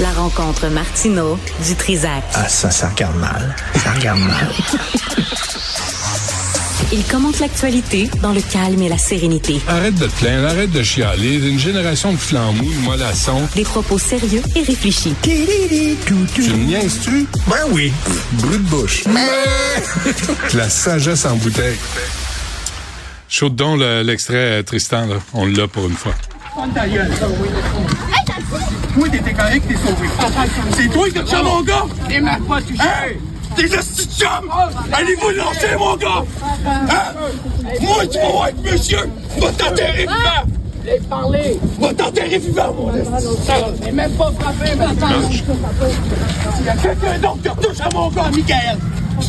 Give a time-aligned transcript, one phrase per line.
[0.00, 2.22] La rencontre Martino du Trizac.
[2.34, 3.54] Ah, ça, ça regarde mal.
[3.82, 4.48] Ça regarde mal.
[6.92, 9.60] Il commente l'actualité dans le calme et la sérénité.
[9.68, 11.36] Arrête de te plaindre, arrête de chialer.
[11.48, 13.48] Une génération de flambous, de mollassons.
[13.54, 15.14] Des propos sérieux et réfléchis.
[15.22, 17.26] Tu me niaises-tu?
[17.46, 17.92] Ben oui.
[18.32, 19.04] Brut de bouche.
[20.54, 21.78] la sagesse en bouteille.
[23.28, 25.16] Chaude donc le- l'extrait, euh, Tristan, là.
[25.32, 26.14] On l'a pour une fois.
[28.94, 30.08] Toi, t'étais correct, t'es sauvé.
[30.76, 31.84] C'est toi qui as mon gars?
[32.08, 32.80] T'es même pas touché.
[32.80, 33.12] Hein?
[33.56, 34.50] T'es le chum!
[34.92, 36.24] Allez-vous lancer, mon gars!
[36.66, 37.12] Hein?
[37.80, 39.10] Moi, tu vas être monsieur!
[39.38, 40.44] Va t'enterrer vivant!
[40.84, 41.60] J'ai parlé.
[41.78, 43.28] Va t'enterrer vivant, mon esti.
[43.84, 45.08] J'ai même pas frappé, maintenant.
[46.60, 48.78] Il y a quelqu'un d'autre qui retouche à mon gars, Michael!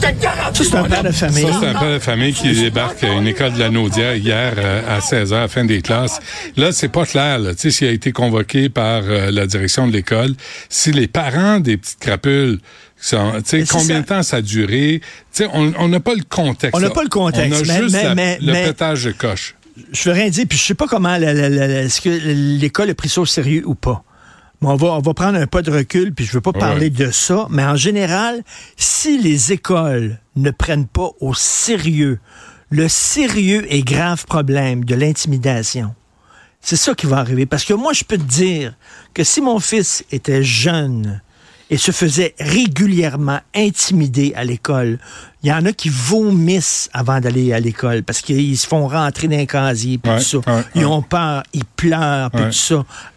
[0.02, 1.44] Ça, c'est un père de famille.
[1.44, 4.54] Ça, c'est un père de famille qui débarque à une école de la Naudière hier
[4.58, 6.20] euh, à 16 h fin des classes.
[6.58, 9.88] Là, c'est pas clair, là, tu sais, s'il a été convoqué par euh, la direction
[9.88, 10.34] de l'école,
[10.70, 12.60] si les parents des petites crapules
[13.00, 13.34] sont,
[13.70, 15.02] combien de temps ça a duré,
[15.34, 16.76] tu sais, on n'a pas le contexte.
[16.76, 19.12] On n'a pas le contexte, On a mais- juste mais- la- mais- le pétage de
[19.12, 19.56] coche.
[19.92, 22.10] Je veux rien dire, puis je sais pas comment la- la- la- la- est-ce que
[22.60, 24.04] l'école a pris ça au sérieux ou pas.
[24.66, 27.12] On va, on va prendre un pas de recul, puis je veux pas parler de
[27.12, 28.44] ça, mais en général,
[28.78, 32.20] si les écoles ne prennent pas au sérieux
[32.74, 35.94] le sérieux et grave problème de l'intimidation,
[36.60, 37.46] c'est ça qui va arriver.
[37.46, 38.74] Parce que moi, je peux te dire
[39.14, 41.22] que si mon fils était jeune
[41.70, 44.98] et se faisait régulièrement intimider à l'école,
[45.44, 49.28] il y en a qui vomissent avant d'aller à l'école parce qu'ils se font rentrer
[49.28, 50.38] dans un casier, puis Ouais, tout ça.
[50.56, 52.76] ouais, ils ont peur, ils pleurent, puis tout ça.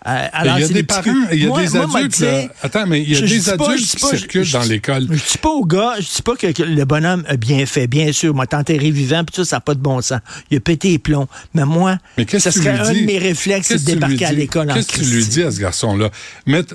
[0.08, 1.02] Euh, il y a des parents,
[1.32, 2.42] il y a Moi- des moi, adultes, là.
[2.62, 5.06] Attends, mais il y a je- des adultes qui pas- je- circulent je- dans l'école.
[5.10, 7.86] Je dis pas au gars, je dis pas que, que le bonhomme a bien fait,
[7.86, 8.34] bien sûr.
[8.34, 10.20] Moi, t'enterrer vivant, puis ça, ça n'a pas de bon sens.
[10.50, 11.28] Il a pété les plombs.
[11.54, 14.74] Mais moi, Mais tu serait un de mes réflexes, c'est de débarquer à l'école en
[14.74, 16.10] Qu'est-ce que tu lui dis à ce garçon-là?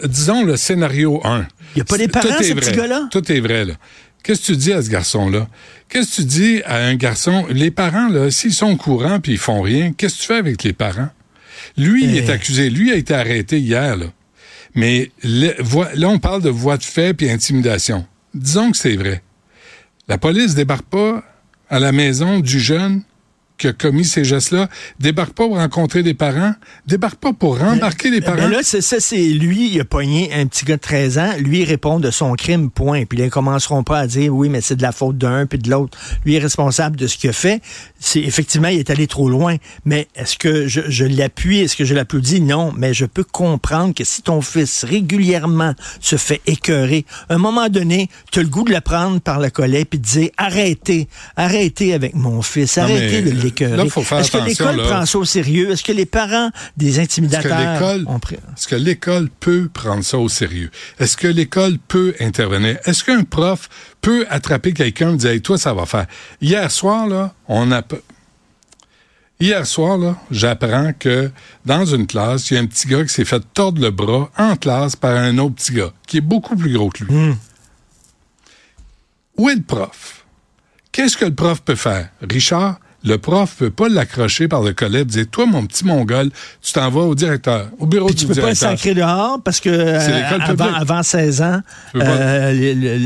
[0.06, 1.46] Disons le scénario 1.
[1.76, 3.08] Il y a pas des Tout parents, ce petit gars-là?
[3.12, 3.74] Tout est vrai, là.
[4.24, 5.48] Qu'est-ce que tu dis à ce garçon-là?
[5.90, 7.46] Qu'est-ce que tu dis à un garçon?
[7.50, 10.36] Les parents, là, s'ils sont au courant puis ils font rien, qu'est-ce que tu fais
[10.38, 11.10] avec les parents?
[11.78, 12.70] Lui, il est accusé.
[12.70, 14.06] Lui a été arrêté hier, là.
[14.76, 15.56] Mais le-
[15.96, 18.06] là, on parle de voie de fait puis intimidation.
[18.34, 19.22] Disons que c'est vrai.
[20.08, 21.24] La police débarque pas
[21.70, 23.02] à la maison du jeune
[23.62, 26.54] qui a commis ces gestes-là, débarque pas pour rencontrer des parents,
[26.88, 28.48] débarque pas pour rembarquer les Ben parents.
[28.48, 31.60] là, c'est ça, c'est lui, il a pogné un petit gars de 13 ans, lui
[31.60, 33.06] il répond de son crime, point.
[33.06, 35.60] Puis là, ils commenceront pas à dire oui, mais c'est de la faute d'un puis
[35.60, 35.96] de l'autre.
[36.26, 37.62] Lui est responsable de ce qu'il a fait.
[38.00, 39.58] C'est effectivement, il est allé trop loin.
[39.86, 42.42] Mais est-ce que je, je l'appuie, est-ce que je l'applaudis?
[42.42, 42.74] Non.
[42.76, 47.70] Mais je peux comprendre que si ton fils régulièrement se fait écœurer, à un moment
[47.70, 51.08] donné, tu as le goût de le prendre par le collet puis de dire arrêtez,
[51.36, 53.51] arrêtez avec mon fils, Non, arrêtez mais, de l'écœurer.
[53.60, 55.72] Est-ce que l'école prend ça au sérieux?
[55.72, 58.36] Est-ce que les parents des intimidateurs l'école, ont pris...
[58.36, 60.72] est-ce que l'école peut prendre ça au sérieux?
[61.00, 62.78] Est-ce que l'école peut intervenir?
[62.86, 63.70] Est-ce qu'un prof
[64.02, 66.08] peut attraper quelqu'un et dire, Hey, toi, ça va faire?
[66.42, 67.82] Hier soir, là, on a,
[69.42, 71.32] Hier soir, là, j'apprends que
[71.66, 74.30] dans une classe, il y a un petit gars qui s'est fait tordre le bras
[74.38, 77.34] en classe par un autre petit gars, qui est beaucoup plus gros que lui.
[79.38, 80.26] Où est le prof?
[80.92, 82.10] Qu'est-ce que le prof peut faire?
[82.22, 86.30] Richard, le prof peut pas l'accrocher par le collet et dire, toi, mon petit mongol,
[86.62, 88.70] tu t'en vas au directeur, au bureau Puis du tu peux pas le directeur.
[88.72, 91.62] sacrer dehors parce que euh, avant, avant 16 ans,
[91.94, 92.52] Tu euh,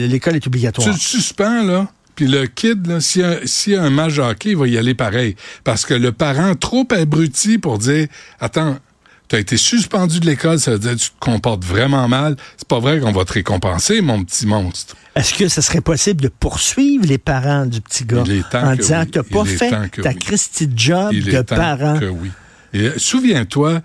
[0.07, 0.87] l'école est Tu obligatoire.
[0.87, 4.17] le suspends, là, puis le kid, là, s'il y, a- s'il y a un match
[4.19, 5.35] hockey, il va y aller pareil.
[5.63, 8.07] Parce que le parent, trop abruti pour dire,
[8.39, 8.77] attends,
[9.27, 12.35] tu as été suspendu de l'école, ça veut dire que tu te comportes vraiment mal.
[12.57, 14.95] C'est pas vrai qu'on va te récompenser, mon petit monstre.
[15.15, 19.01] Est-ce que ce serait possible de poursuivre les parents du petit gars en que disant
[19.03, 19.11] oui.
[19.11, 20.19] t'as pas fait que ta oui.
[20.19, 21.97] Christie job Il de parent?
[21.99, 22.31] que oui.
[22.97, 23.81] Souviens-toi,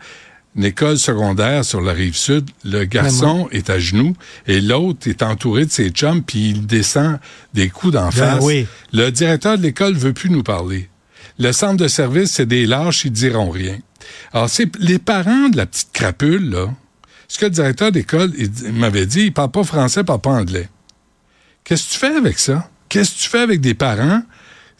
[0.56, 4.14] une école secondaire sur la rive sud, le garçon est à genoux
[4.48, 7.18] et l'autre est entouré de ses chums puis il descend
[7.54, 8.42] des coups d'en Ben face.
[8.44, 8.66] oui.
[8.92, 10.88] Le directeur de l'école veut plus nous parler.
[11.38, 13.78] Le centre de service, c'est des lâches, ils diront rien.
[14.32, 16.68] Alors, c'est les parents de la petite crapule, là.
[17.28, 20.04] Ce que le directeur d'école il dit- il m'avait dit, il parle pas français, il
[20.06, 20.68] parle pas anglais.
[21.64, 22.68] Qu'est-ce que tu fais avec ça?
[22.88, 24.22] Qu'est-ce que tu fais avec des parents?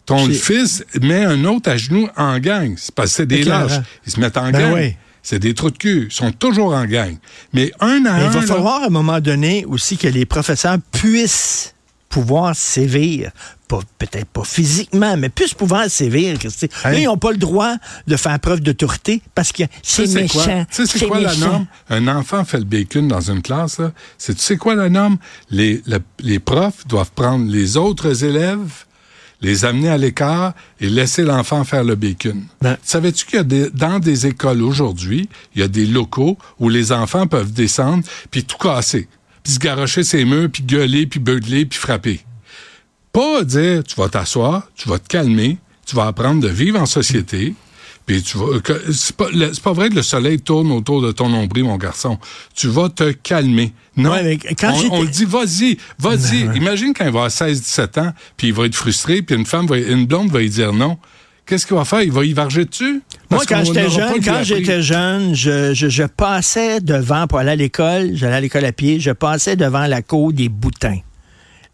[0.05, 2.73] Ton fils met un autre à genoux en gang.
[2.77, 3.79] C'est parce que c'est des lâches.
[4.05, 4.73] Ils se mettent en Ben gang.
[4.73, 4.95] oui.
[5.23, 6.07] C'est des trous de cul.
[6.09, 7.15] Ils sont toujours en gang.
[7.53, 10.07] Mais un à Mais un, il va là, falloir à un moment donné aussi que
[10.07, 11.73] les professeurs puissent
[12.11, 13.31] pouvoir sévir.
[13.67, 16.37] Pas- Peut-être pas physiquement, mais puissent pouvoir sévir.
[16.43, 16.49] Là,
[16.83, 16.93] Hein?
[16.93, 17.75] ils n'ont pas le droit
[18.05, 20.45] de faire preuve d'autorité parce que c'est sais, c'est quoi?
[20.45, 20.65] méchant.
[20.69, 21.65] Tu sais, c'est quoi la norme?
[21.89, 23.91] Un enfant fait le bacon dans une classe, là.
[24.17, 25.17] C'est, tu sais quoi la norme?
[25.49, 28.83] Les, le- les profs doivent prendre les autres élèves,
[29.39, 32.43] les amener à l'écart et laisser l'enfant faire le bacon.
[32.61, 32.77] Ben.
[32.83, 36.67] Savais-tu qu'il y a des, dans des écoles aujourd'hui, il y a des locaux où
[36.69, 39.07] les enfants peuvent descendre puis tout casser,
[39.43, 42.21] puis se garrocher ses murs, puis gueuler, puis beugler, puis frapper.
[43.11, 46.85] Pas dire, tu vas t'asseoir, tu vas te calmer, tu vas apprendre de vivre en
[46.85, 47.53] société,
[48.05, 48.45] puis tu vas,
[48.91, 49.27] c'est pas,
[49.63, 52.17] pas vrai que le soleil tourne autour de ton nombril, mon garçon.
[52.55, 53.73] Tu vas te calmer.
[53.95, 54.11] Non.
[54.11, 56.41] Ouais, mais quand on, on le dit, vas-y, vas-y.
[56.55, 59.45] Imagine quand il va avoir 16, 17 ans, puis il va être frustré, puis une
[59.45, 60.97] femme, va, une blonde va lui dire non.
[61.45, 62.01] Qu'est-ce qu'il va faire?
[62.01, 63.01] Il va y varger dessus?
[63.29, 64.45] Moi, quand j'étais jeune, lui quand appris.
[64.45, 68.71] j'étais jeune, je, je, je passais devant pour aller à l'école, j'allais à l'école à
[68.71, 70.99] pied, je passais devant la cour des boutins.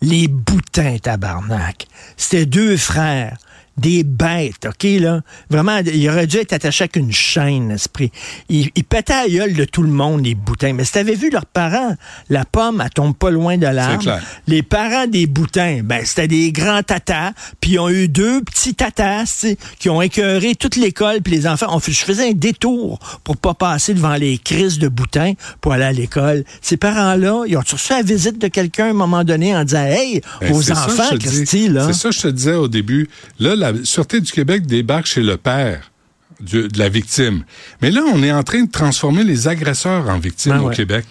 [0.02, 1.88] Les boutins, tabarnak.
[2.16, 3.38] C'était deux frères.
[3.78, 5.22] Des bêtes, OK, là?
[5.50, 8.12] Vraiment, il aurait dû être attaché avec une chaîne, esprit.
[8.50, 10.74] Ils, ils pétaient à gueule de tout le monde, les boutins.
[10.74, 11.96] Mais si t'avais vu leurs parents,
[12.30, 14.04] la pomme, elle tombe pas loin de l'arbre.
[14.48, 18.74] Les parents des boutins, ben, c'était des grands tatas, puis ils ont eu deux petits
[18.74, 19.46] tatas,
[19.80, 23.38] qui ont écœuré toute l'école, puis les enfants, on fait- je faisais un détour pour
[23.38, 26.44] pas passer devant les crises de boutins pour aller à l'école.
[26.62, 29.86] Ces parents-là, ils ont reçu la visite de quelqu'un à un moment donné en disant,
[29.86, 31.04] hey, Ben, aux enfants.
[31.20, 31.88] Christy, là?
[31.88, 33.08] C'est ça que je te disais au début.
[33.40, 35.92] Là, la Sûreté du Québec débarque chez le père
[36.40, 37.44] du- de la victime.
[37.82, 40.70] Mais là, on est en train de transformer les agresseurs en victimes Ah au.
[40.70, 41.06] Québec.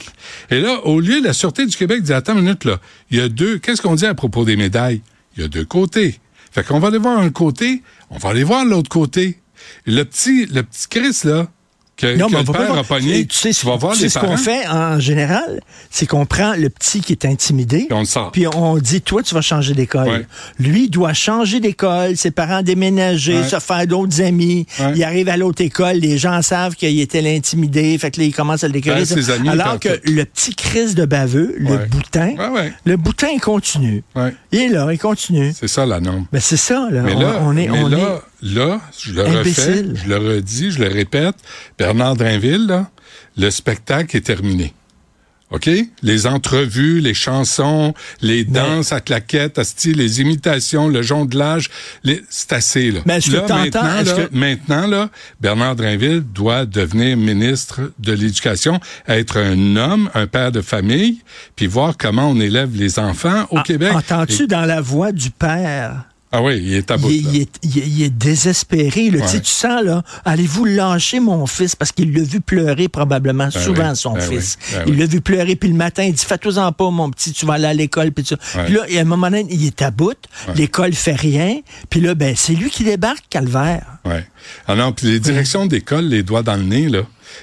[0.51, 2.79] Et là, au lieu, la Sûreté du Québec dit, attends une minute, là,
[3.11, 5.03] il y a deux, qu'est-ce qu'on dit à propos des médailles?
[5.37, 6.21] Il y a deux côtés.
[6.53, 9.41] Fait qu'on va aller voir un côté, on va aller voir l'autre côté.
[9.87, 11.49] Et le petit, le petit Chris, là,
[11.97, 13.65] que, Non, que mais on le va pas père voir- a pogné, tu sais, tu
[13.67, 15.61] vas voir tu sais les ce qu'on fait en général,
[15.91, 18.33] c'est qu'on prend le petit qui est intimidé, Puis on le sort.
[18.33, 20.09] puis on dit, toi, tu vas changer d'école.
[20.09, 20.27] Ouais.
[20.59, 23.49] Lui, il doit changer d'école, ses parents déménager, Ouais.
[23.49, 24.67] se faire d'autres amis.
[24.79, 24.93] Ouais.
[24.97, 28.35] Il arrive à l'autre école, les gens savent qu'il était l'intimidé, fait que là, il
[28.35, 28.97] commence à le décorer.
[28.97, 32.35] Ben, ses amis Alors que le petit Chris de baveux, le boutin,
[32.85, 34.03] le boutin, il continue.
[34.53, 35.53] Il est là, il continue.
[35.59, 36.27] C'est ça la norme.
[36.33, 37.01] Mais c'est ça, là.
[37.03, 40.71] Mais on, là, on est, mais on là, là, je le refais, je le redis,
[40.73, 41.37] je le répète,
[41.79, 42.91] Bernard Drinville, là,
[43.37, 44.75] le spectacle est terminé.
[45.53, 45.71] OK?
[46.03, 51.71] Les entrevues, les chansons, les danses à claquettes, asti, les imitations, le jonglage,
[52.03, 52.21] les...
[52.29, 53.01] c'est assez, là.
[53.07, 55.09] Mais là, maintenant, là, que- maintenant, là,
[55.41, 61.21] Bernard Drinville doit devenir ministre de l'Éducation, être un homme, un père de famille,
[61.55, 63.93] puis voir comment on élève les enfants au Ah, Québec.
[63.95, 66.07] Entends-tu Et- dans la voix du père?
[66.33, 69.11] Ah oui, il est à bout, Il, est, il est- il est désespéré.
[69.11, 69.21] là.
[69.23, 69.41] Tu sais, Ouais.
[69.41, 71.77] Tu sens, là, allez-vous lâcher mon fils?
[71.77, 74.59] Parce qu'il l'a vu pleurer probablement souvent, oui, son ben fils.
[74.61, 74.99] oui, ben il oui.
[74.99, 77.67] l'a vu pleurer, puis le matin, il dit, fais-toi-en pas, mon petit, tu vas aller
[77.67, 78.11] à l'école.
[78.13, 78.25] Puis.
[78.57, 78.65] Ouais.
[78.65, 80.17] Puis là, et à un moment donné, il est à bout,
[80.57, 83.85] l'école fait rien, puis là, ben, c'est lui qui débarque, Calvaire.
[84.05, 84.27] Ouais.
[84.67, 87.03] Ah non, puis les directions d'école, les doigts dans le nez, là.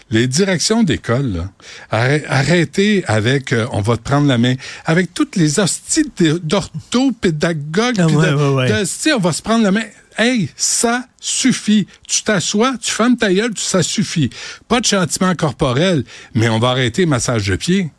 [0.10, 1.48] Les directions d'école,
[1.90, 4.56] arrêtez avec euh, on va te prendre la main.
[4.86, 6.12] Avec toutes les hosties
[6.44, 9.84] d'orthopédagogues, Ah ouais, on va se prendre la main.
[10.18, 11.88] Hey, ça suffit.
[12.08, 14.30] Tu t'assois, tu fermes ta gueule, ça suffit.
[14.68, 16.04] Pas de châtiment corporel,
[16.36, 17.92] mais on va arrêter le massage de pied.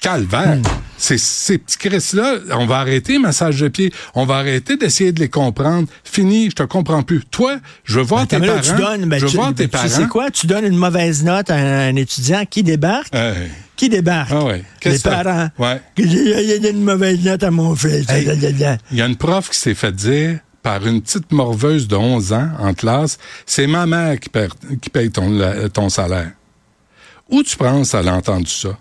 [0.00, 0.56] Calvaire.
[0.58, 0.91] Hmm.
[1.04, 3.92] Ces, ces petits Chris-là, on va arrêter massage de pied.
[4.14, 5.88] On va arrêter d'essayer de les comprendre.
[6.04, 7.24] Fini, je te comprends plus.
[7.28, 8.76] Toi, je veux voir tes Attends, là, parents.
[8.76, 9.88] tu donnes, ben, je veux tu, voir tes tu parents.
[9.88, 10.30] sais quoi?
[10.30, 13.12] Tu donnes une mauvaise note à un, un étudiant qui débarque.
[13.12, 13.48] Hey.
[13.74, 14.30] Qui débarque?
[14.32, 14.62] Ah ouais.
[14.84, 15.48] Les parents.
[15.58, 15.80] Ouais.
[15.96, 18.08] Il y a- il y a une mauvaise note à mon fils.
[18.08, 18.28] Hey.
[18.92, 22.32] Il y a une prof qui s'est fait dire par une petite morveuse de 11
[22.32, 24.28] ans en classe, c'est ma mère qui,
[24.90, 26.30] paye ton, la- ton salaire.
[27.28, 28.78] Où tu penses elle a entendu ça?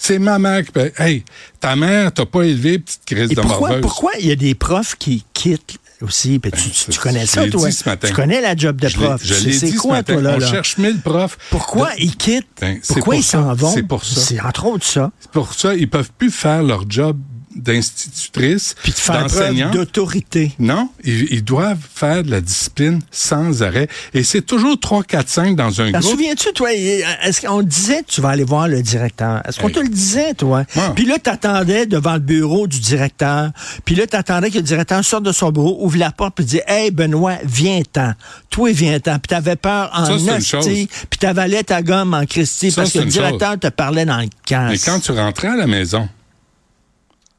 [0.00, 0.92] C'est ma mère qui paye.
[0.96, 1.24] Hey,
[1.60, 3.82] ta mère t'a pas élevé, petite crise Et de pourquoi, morveuse.
[3.82, 6.38] pourquoi il y a des profs qui quittent aussi?
[6.38, 7.68] Puis tu, tu- connais ça, toi?
[7.68, 8.06] dit ce matin.
[8.08, 9.20] Tu connais la job de prof.
[9.24, 10.12] Je l'ai dit ce quoi, matin.
[10.14, 10.36] toi, là?
[10.36, 11.36] On cherche mille profs.
[11.50, 12.46] Pourquoi De- ils quittent?
[12.60, 13.72] Ben, Pourquoi pour ils s'en vont?
[13.74, 14.20] C'est pour ça.
[14.20, 15.10] C'est entre autres ça.
[15.18, 17.18] C'est pour ça, ils peuvent plus faire leur job
[17.58, 19.70] d'institutrice, Puis de faire preuve d'enseignant.
[19.70, 20.52] d'autorité.
[20.58, 23.88] Non, ils, ils doivent faire de la discipline sans arrêt.
[24.14, 26.02] Et c'est toujours 3, 4, 5 dans un groupe.
[26.02, 26.72] souviens-tu, toi?
[26.72, 29.42] Est-ce qu'on disait tu vas aller voir le directeur?
[29.46, 29.74] Est-ce qu'on Hey.
[29.74, 30.64] te le disait, toi?
[30.94, 33.50] Puis là, t'attendais devant le bureau du directeur.
[33.84, 36.60] Puis là, t'attendais que le directeur sorte de son bureau, ouvre la porte, puis dit
[36.66, 38.12] Hey, Benoît, viens-t'en.
[38.50, 39.18] Toi, viens-t'en.
[39.18, 43.58] Puis t'avais peur en hostie, puis t'avalais ta gomme en Christie parce que le directeur
[43.58, 44.68] te parlait dans le camp.
[44.70, 46.08] Mais quand tu rentrais à la maison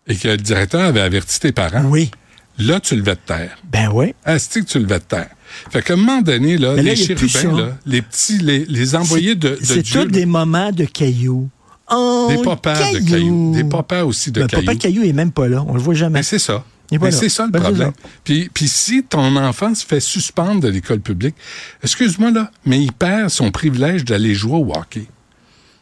[0.10, 2.12] et que le directeur avait averti tes parents, Oui.
[2.58, 3.58] là, tu levais de terre.
[3.72, 4.14] Ben oui.
[4.26, 5.30] Asti que tu levais de terre?
[5.72, 9.50] Fait qu'à un moment donné, là, les chérubins, là, les petits, les, les envoyés de,
[9.50, 11.50] de C'est tous des moments de cailloux.
[11.92, 13.52] Oh, des papas de cailloux.
[13.56, 14.66] Des papas aussi de Le cailloux.
[14.66, 15.64] papa caillou est même pas là.
[15.68, 16.20] On le voit jamais.
[16.20, 16.64] Mais c'est ça.
[16.92, 17.18] Il est pas Mais là.
[17.18, 17.92] c'est ça le Ben, problème.
[18.24, 21.36] Puis, puis si ton enfant se fait suspendre de l'école publique,
[21.84, 25.06] excuse-moi là, mais il perd son privilège d'aller jouer au hockey.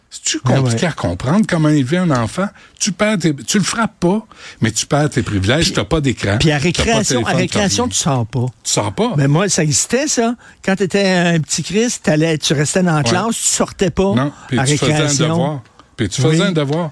[0.10, 0.86] C'est-tu compliqué ouais.
[0.86, 2.48] à comprendre comment élever un enfant?
[2.80, 4.26] Tu perds tes, tu le frappes pas,
[4.62, 6.38] mais tu perds tes privilèges, tu n'as pas d'écran.
[6.40, 8.46] Puis à récréation, à récréation, tu sors pas.
[8.64, 9.14] Tu sors pas?
[9.18, 10.36] Mais moi, ça existait, ça.
[10.64, 12.10] Quand tu étais un petit Christ,
[12.42, 15.28] tu restais dans la classe, tu sortais pas non, puis à tu faisais un récréation.
[15.28, 15.62] devoir.
[15.98, 16.32] Puis tu Oui.
[16.32, 16.92] faisais un devoir.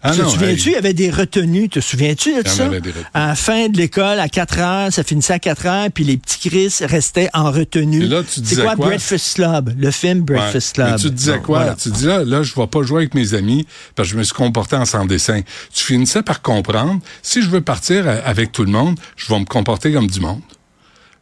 [0.00, 1.68] Ah te souviens-tu, il y avait des retenues.
[1.68, 2.70] Te souviens-tu de ça?
[3.14, 6.16] À la fin de l'école, à 4 heures, ça finissait à 4 heures, puis les
[6.18, 8.04] petits Chris restaient en retenue.
[8.04, 8.86] Et là, tu disais quoi, quoi?
[8.86, 9.74] Breakfast Club?
[9.76, 10.24] Le film Ouais.
[10.36, 10.96] Breakfast Mais Club.
[11.00, 11.58] tu te disais quoi?
[11.58, 11.74] voilà.
[11.74, 14.18] Tu te dis là, là, je vais pas jouer avec mes amis parce que je
[14.18, 15.40] me suis comporté en sans dessin.
[15.74, 19.46] Tu finissais par comprendre, si je veux partir avec tout le monde, je vais me
[19.46, 20.42] comporter comme du monde.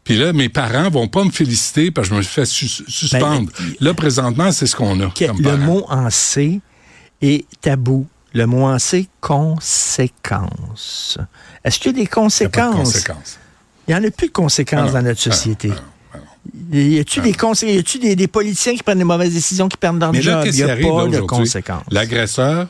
[0.04, 2.84] Puis là, mes parents vont pas me féliciter parce que je me suis fait sus-
[2.86, 3.50] suspendre.
[3.80, 5.06] là, présentement, c'est ce qu'on a.
[5.18, 5.58] Ben, comme le parents.
[5.58, 6.60] mot en C
[7.22, 8.06] est tabou.
[8.36, 11.18] Le mot en C, conséquences.
[11.64, 13.08] Est-ce qu'il y a des Il conséquences?
[13.88, 15.72] Il n'y en a plus de conséquences Ah dans notre ah société.
[15.72, 15.80] ah
[16.14, 16.18] ah.
[16.70, 19.76] Y a-tu des, consé- y a-tu des, des politiciens qui prennent des mauvaises décisions, qui
[19.78, 20.52] perdent leur Mais là, job?
[20.52, 21.84] Il n'y a là, pas de conséquences.
[21.90, 22.66] L'agresseur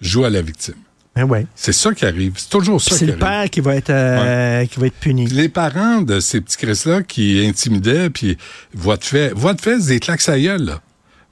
[0.00, 0.74] joue à la victime.
[1.14, 1.46] Ben ouais.
[1.54, 2.34] C'est ça qui arrive.
[2.36, 3.24] C'est toujours ça C'est le arrive.
[3.24, 5.26] père qui va être, euh, qui va être puni.
[5.26, 8.36] Les parents de ces petits Chris-là qui intimidaient, puis
[8.74, 10.80] voix de fait, voix de fait, c'est des claques à gueule, là.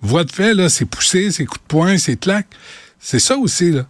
[0.00, 2.47] Voix de fait, là, c'est pousser, c'est coups de poing, c'est claques.
[2.98, 3.86] C'est ça aussi, là.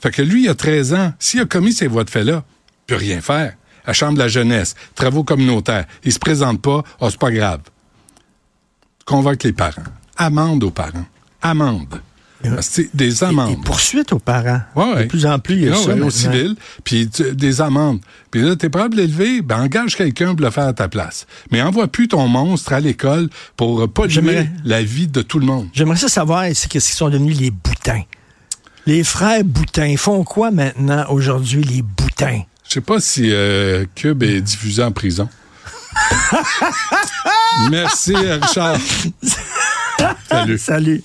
[0.00, 1.12] Fait que lui, il a 13 ans.
[1.18, 3.54] S'il a commis ces voies de fait-là, il peut rien faire.
[3.86, 7.60] La Chambre de la jeunesse, travaux communautaires, il se présente pas, oh, c'est pas grave.
[9.04, 9.82] Convoque les parents.
[10.16, 11.06] Amende aux parents.
[11.40, 12.00] Amende.
[12.60, 13.50] C'est des amendes.
[13.50, 14.60] et poursuite aux parents.
[14.76, 15.02] Ouais, ouais.
[15.04, 15.92] De plus en plus, il y a Ah ça.
[15.94, 18.00] ouais, au civil, puis des amendes.
[18.30, 21.26] Puis là, t'es prêt à l'élever, ben engage quelqu'un pour le faire à ta place.
[21.50, 25.68] Mais envoie plus ton monstre à l'école pour polluer la vie de tout le monde.
[25.72, 28.02] J'aimerais ça savoir c'est qu'est-ce qu'ils sont devenus les boutins.
[28.88, 32.40] Les frères boutins ils font quoi maintenant aujourd'hui, les boutins?
[32.66, 35.28] Je sais pas si euh, Cube est diffusé en prison.
[37.70, 38.78] Merci, Richard.
[40.30, 40.56] Salut.
[40.56, 41.04] Salut.